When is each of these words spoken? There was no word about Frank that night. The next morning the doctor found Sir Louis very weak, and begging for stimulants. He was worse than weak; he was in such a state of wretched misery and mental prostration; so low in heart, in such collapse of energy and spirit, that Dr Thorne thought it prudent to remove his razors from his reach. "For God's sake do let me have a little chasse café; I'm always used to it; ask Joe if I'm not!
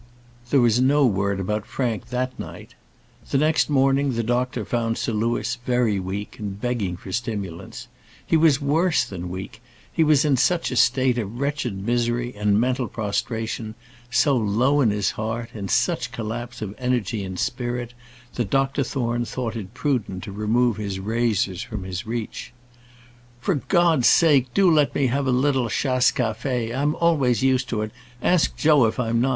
There 0.49 0.61
was 0.61 0.81
no 0.81 1.05
word 1.05 1.39
about 1.39 1.63
Frank 1.67 2.07
that 2.07 2.39
night. 2.39 2.73
The 3.29 3.37
next 3.37 3.69
morning 3.69 4.13
the 4.15 4.23
doctor 4.23 4.65
found 4.65 4.97
Sir 4.97 5.11
Louis 5.11 5.59
very 5.63 5.99
weak, 5.99 6.39
and 6.39 6.59
begging 6.59 6.97
for 6.97 7.11
stimulants. 7.11 7.87
He 8.25 8.35
was 8.35 8.59
worse 8.59 9.05
than 9.05 9.29
weak; 9.29 9.61
he 9.93 10.03
was 10.03 10.25
in 10.25 10.37
such 10.37 10.71
a 10.71 10.75
state 10.75 11.19
of 11.19 11.39
wretched 11.39 11.85
misery 11.85 12.33
and 12.35 12.59
mental 12.59 12.87
prostration; 12.87 13.75
so 14.09 14.35
low 14.35 14.81
in 14.81 14.89
heart, 15.03 15.51
in 15.53 15.67
such 15.67 16.11
collapse 16.11 16.63
of 16.63 16.73
energy 16.79 17.23
and 17.23 17.37
spirit, 17.37 17.93
that 18.33 18.49
Dr 18.49 18.81
Thorne 18.83 19.23
thought 19.25 19.55
it 19.55 19.75
prudent 19.75 20.23
to 20.23 20.31
remove 20.31 20.77
his 20.77 20.99
razors 20.99 21.61
from 21.61 21.83
his 21.83 22.07
reach. 22.07 22.51
"For 23.39 23.53
God's 23.69 24.07
sake 24.07 24.51
do 24.55 24.67
let 24.71 24.95
me 24.95 25.05
have 25.13 25.27
a 25.27 25.31
little 25.31 25.69
chasse 25.69 26.11
café; 26.11 26.75
I'm 26.75 26.95
always 26.95 27.43
used 27.43 27.69
to 27.69 27.83
it; 27.83 27.91
ask 28.23 28.57
Joe 28.57 28.85
if 28.85 28.99
I'm 28.99 29.21
not! 29.21 29.29